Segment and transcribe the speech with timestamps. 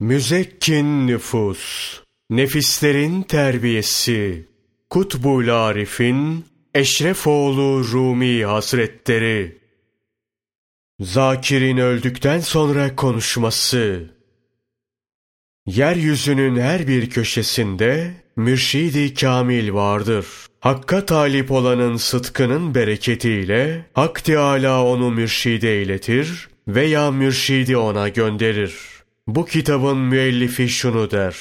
[0.00, 1.94] Müzekkin nüfus,
[2.30, 4.48] nefislerin terbiyesi,
[4.90, 9.58] Kutbul Arif'in Eşrefoğlu Rumi Hazretleri,
[11.00, 14.10] Zakir'in öldükten sonra konuşması,
[15.66, 20.26] Yeryüzünün her bir köşesinde mürşidi kamil vardır.
[20.60, 28.97] Hakka talip olanın sıtkının bereketiyle Hak Teâlâ onu mürşide iletir veya mürşidi ona gönderir.
[29.28, 31.36] Bu kitabın müellifi şunu der.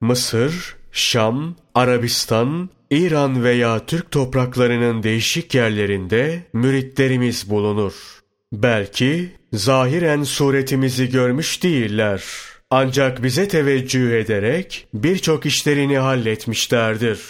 [0.00, 7.92] Mısır, Şam, Arabistan, İran veya Türk topraklarının değişik yerlerinde müritlerimiz bulunur.
[8.52, 12.24] Belki zahiren suretimizi görmüş değiller.
[12.70, 17.20] Ancak bize teveccüh ederek birçok işlerini halletmişlerdir.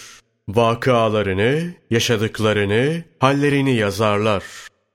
[0.48, 4.42] Vakıalarını, yaşadıklarını, hallerini yazarlar.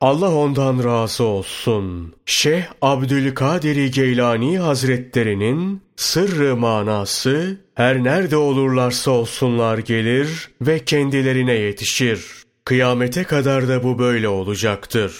[0.02, 2.14] Allah ondan razı olsun.
[2.26, 12.26] Şeyh Abdülkadir Geylani Hazretlerinin sırrı manası her nerede olurlarsa olsunlar gelir ve kendilerine yetişir.
[12.66, 15.14] Kıyamete kadar da bu böyle olacaktır.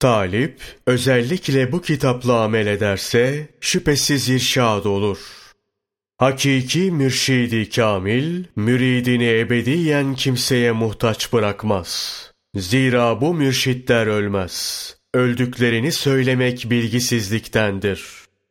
[0.00, 5.18] Talip özellikle bu kitapla amel ederse şüphesiz irşad olur.
[6.18, 12.24] Hakiki mürşidi kamil, müridini ebediyen kimseye muhtaç bırakmaz.
[12.56, 14.96] Zira bu mürşitler ölmez.
[15.14, 18.04] Öldüklerini söylemek bilgisizliktendir.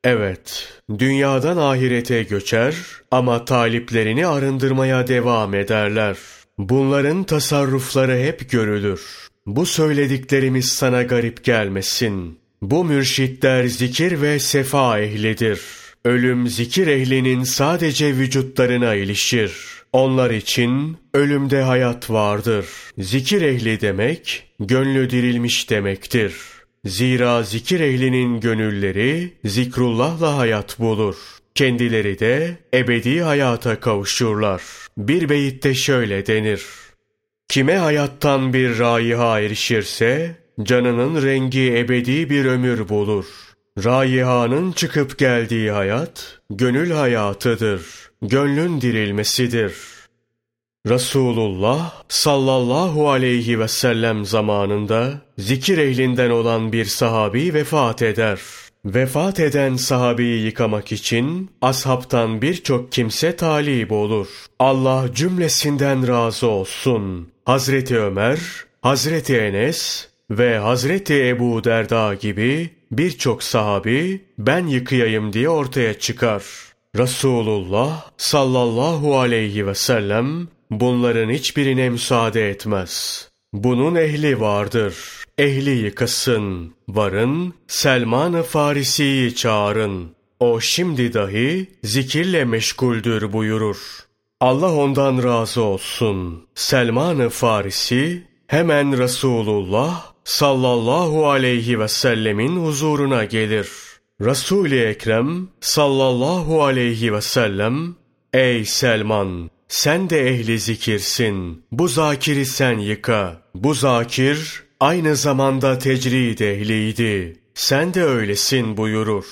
[0.04, 2.76] Evet, dünyadan ahirete göçer
[3.12, 6.18] ama taliplerini arındırmaya devam ederler.
[6.58, 9.02] Bunların tasarrufları hep görülür.
[9.46, 12.40] Bu söylediklerimiz sana garip gelmesin.
[12.62, 15.62] Bu mürşitler zikir ve sefa ehlidir.
[16.06, 19.77] Ölüm zikir ehlinin sadece vücutlarına ilişir.
[19.94, 22.66] Onlar için ölümde hayat vardır.
[22.98, 26.34] Zikir ehli demek, gönlü dirilmiş demektir.
[26.86, 31.16] Zira zikir ehlinin gönülleri zikrullahla hayat bulur.
[31.56, 34.62] Kendileri de ebedi hayata kavuşurlar.
[34.98, 36.64] Bir beyitte şöyle denir.
[37.50, 43.26] Kime hayattan bir raiha erişirse, canının rengi ebedi bir ömür bulur.
[43.84, 48.07] Raihanın çıkıp geldiği hayat, gönül hayatıdır.
[48.22, 49.74] Gönlün dirilmesidir.
[50.88, 58.40] Resulullah sallallahu aleyhi ve sellem zamanında zikir ehlinden olan bir sahabi vefat eder.
[58.86, 64.28] Vefat eden sahabeyi yıkamak için ashabtan birçok kimse talip olur.
[64.60, 67.32] Allah cümlesinden razı olsun.
[67.46, 68.40] Hazreti Ömer,
[68.82, 76.67] Hazreti Enes ve Hazreti Ebu Derda gibi birçok sahabi ben yıkayayım diye ortaya çıkar.
[76.98, 83.24] Resulullah sallallahu aleyhi ve sellem bunların hiçbirine müsaade etmez.
[83.54, 84.96] Bunun ehli vardır.
[85.38, 86.74] Ehli yıkasın.
[86.90, 90.10] Varın Selman-ı Farisi'yi çağırın.
[90.40, 93.78] O şimdi dahi zikirle meşguldür buyurur.
[94.40, 96.48] Allah ondan razı olsun.
[96.56, 103.68] Selman-ı Farisi hemen Resulullah sallallahu aleyhi ve sellemin huzuruna gelir.
[104.22, 107.96] Resul-i Ekrem sallallahu aleyhi ve sellem
[108.34, 109.50] Ey Selman!
[109.68, 111.64] Sen de ehli zikirsin.
[111.72, 113.42] Bu zakiri sen yıka.
[113.56, 117.40] Bu zakir aynı zamanda tecrid ehliydi.
[117.54, 119.26] Sen de öylesin buyurur.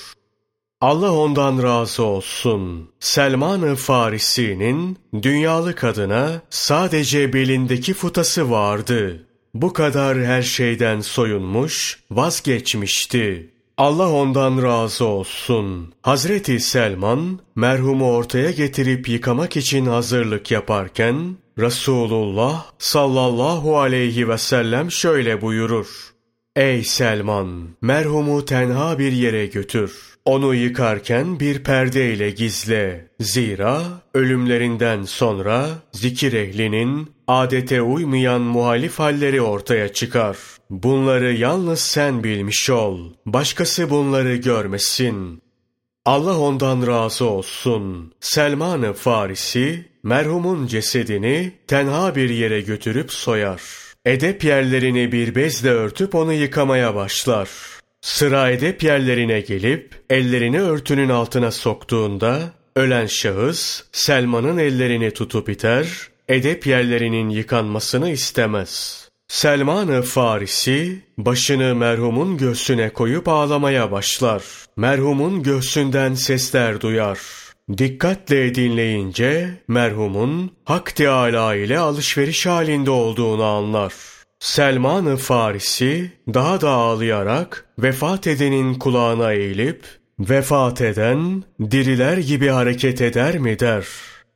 [0.80, 2.90] Allah ondan razı olsun.
[3.00, 9.26] Selman-ı Farisi'nin dünyalı kadına sadece belindeki futası vardı.
[9.54, 13.55] Bu kadar her şeyden soyunmuş, vazgeçmişti.
[13.78, 15.94] Allah ondan razı olsun.
[16.02, 25.42] Hazreti Selman merhumu ortaya getirip yıkamak için hazırlık yaparken Resulullah sallallahu aleyhi ve sellem şöyle
[25.42, 25.86] buyurur.
[26.56, 27.68] Ey Selman!
[27.80, 30.16] Merhumu tenha bir yere götür.
[30.24, 33.08] Onu yıkarken bir perde ile gizle.
[33.20, 33.82] Zira
[34.14, 40.36] ölümlerinden sonra zikir ehlinin adete uymayan muhalif halleri ortaya çıkar.
[40.70, 43.12] Bunları yalnız sen bilmiş ol.
[43.26, 45.42] Başkası bunları görmesin.
[46.04, 48.12] Allah ondan razı olsun.
[48.20, 53.62] Selman-ı Farisi merhumun cesedini tenha bir yere götürüp soyar.
[54.04, 57.48] Edep yerlerini bir bezle örtüp onu yıkamaya başlar.
[58.00, 62.40] Sıra edep yerlerine gelip ellerini örtünün altına soktuğunda
[62.76, 69.02] ölen şahıs Selman'ın ellerini tutup iter, edep yerlerinin yıkanmasını istemez.
[69.28, 74.42] Selman-ı Farisi başını merhumun göğsüne koyup ağlamaya başlar.
[74.76, 77.18] Merhumun göğsünden sesler duyar.
[77.78, 83.94] Dikkatle dinleyince merhumun Hak Teâlâ ile alışveriş halinde olduğunu anlar.
[84.40, 89.84] Selman-ı Farisi daha da ağlayarak vefat edenin kulağına eğilip
[90.20, 93.86] Vefat eden, diriler gibi hareket eder mi der.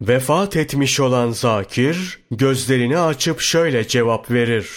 [0.00, 4.69] Vefat etmiş olan zakir, gözlerini açıp şöyle cevap verir.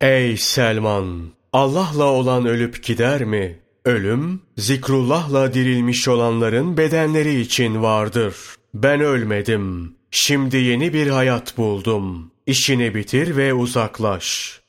[0.00, 1.28] Ey Selman!
[1.52, 3.58] Allah'la olan ölüp gider mi?
[3.84, 8.36] Ölüm, zikrullahla dirilmiş olanların bedenleri için vardır.
[8.74, 9.94] Ben ölmedim.
[10.10, 12.30] Şimdi yeni bir hayat buldum.
[12.46, 14.60] İşini bitir ve uzaklaş.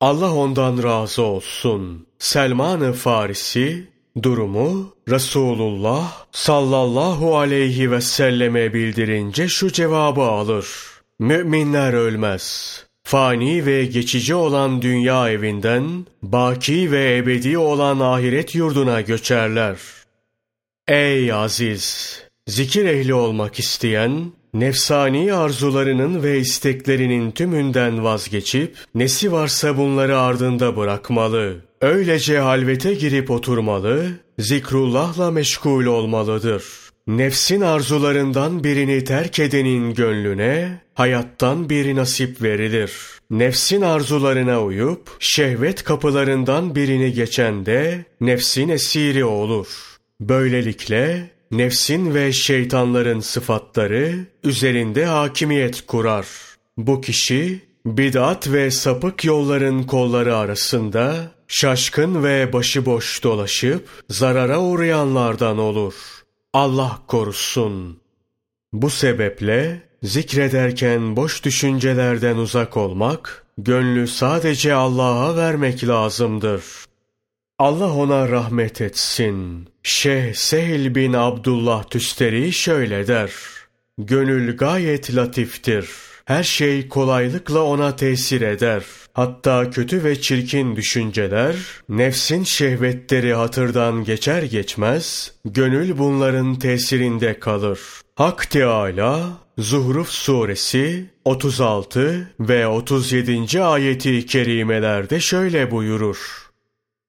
[0.00, 2.06] Allah ondan razı olsun.
[2.18, 3.88] Selman-ı Farisi,
[4.22, 10.66] durumu Resulullah sallallahu aleyhi ve selleme bildirince şu cevabı alır.
[11.18, 12.84] Müminler ölmez.
[13.02, 19.78] Fani ve geçici olan dünya evinden, baki ve ebedi olan ahiret yurduna göçerler.
[20.88, 22.18] Ey aziz!
[22.46, 31.67] Zikir ehli olmak isteyen, nefsani arzularının ve isteklerinin tümünden vazgeçip, nesi varsa bunları ardında bırakmalı.
[31.80, 36.64] Öylece halvete girip oturmalı, zikrullahla meşgul olmalıdır.
[37.06, 42.92] Nefsin arzularından birini terk edenin gönlüne, hayattan bir nasip verilir.
[43.30, 49.66] Nefsin arzularına uyup, şehvet kapılarından birini geçen de, nefsin esiri olur.
[50.20, 54.14] Böylelikle, nefsin ve şeytanların sıfatları
[54.44, 56.26] üzerinde hakimiyet kurar.
[56.76, 65.94] Bu kişi bid'at ve sapık yolların kolları arasında şaşkın ve başıboş dolaşıp zarara uğrayanlardan olur.
[66.52, 68.00] Allah korusun.
[68.72, 76.62] Bu sebeple zikrederken boş düşüncelerden uzak olmak, gönlü sadece Allah'a vermek lazımdır.
[77.58, 79.68] Allah ona rahmet etsin.
[79.82, 83.32] Şeyh Sehil bin Abdullah Tüsteri şöyle der.
[83.98, 85.88] Gönül gayet latiftir.
[86.24, 88.82] Her şey kolaylıkla ona tesir eder.
[89.18, 91.56] Hatta kötü ve çirkin düşünceler,
[91.88, 97.80] nefsin şehvetleri hatırdan geçer geçmez, gönül bunların tesirinde kalır.
[98.14, 99.28] Hak Teâlâ,
[99.58, 103.62] Zuhruf Suresi 36 ve 37.
[103.62, 106.50] ayeti kerimelerde şöyle buyurur.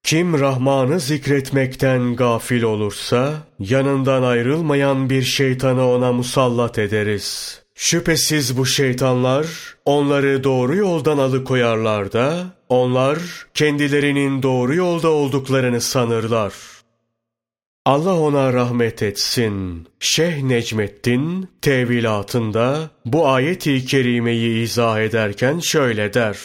[0.02, 7.60] Kim Rahman'ı zikretmekten gafil olursa, yanından ayrılmayan bir şeytanı ona musallat ederiz.
[7.82, 9.46] Şüphesiz bu şeytanlar,
[9.84, 13.18] onları doğru yoldan alıkoyarlar da, onlar
[13.54, 16.54] kendilerinin doğru yolda olduklarını sanırlar.
[17.86, 19.86] Allah ona rahmet etsin.
[20.00, 26.38] Şeyh Necmettin tevilatında bu ayeti kerimeyi izah ederken şöyle der.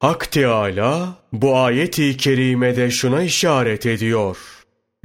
[0.00, 4.36] Hak Teâlâ bu ayeti kerimede şuna işaret ediyor.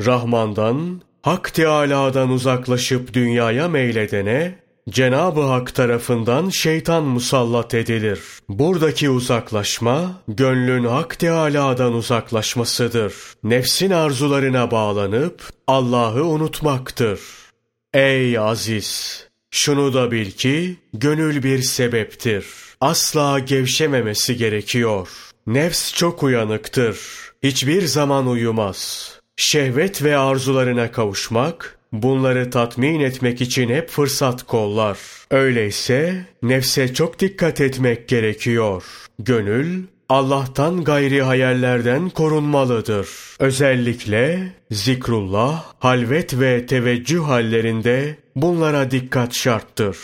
[0.06, 8.20] Rahman'dan, Hak Teâlâ'dan uzaklaşıp dünyaya meyledene, Cenab-ı Hak tarafından şeytan musallat edilir.
[8.50, 13.14] Buradaki uzaklaşma, gönlün Hak Teâlâ'dan uzaklaşmasıdır.
[13.44, 17.20] Nefsin arzularına bağlanıp Allah'ı unutmaktır.
[17.94, 19.20] Ey aziz!
[19.52, 22.46] Şunu da bil ki, gönül bir sebeptir.
[22.82, 25.10] Asla gevşememesi gerekiyor.
[25.48, 27.00] Nefs çok uyanıktır.
[27.44, 29.12] Hiçbir zaman uyumaz.
[29.38, 34.98] Şehvet ve arzularına kavuşmak, bunları tatmin etmek için hep fırsat kollar.
[35.32, 38.84] Öyleyse nefse çok dikkat etmek gerekiyor.
[39.20, 43.10] Gönül Allah'tan gayri hayallerden korunmalıdır.
[43.40, 49.98] Özellikle zikrullah, halvet ve teveccüh hallerinde bunlara dikkat şarttır.